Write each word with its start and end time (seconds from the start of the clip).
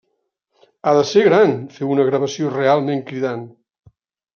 Ha 0.85 0.93
de 1.01 1.03
ser 1.11 1.21
gran 1.29 1.55
fer 1.77 1.93
una 1.99 2.09
gravació 2.11 2.53
realment 2.59 3.09
cridant. 3.13 3.49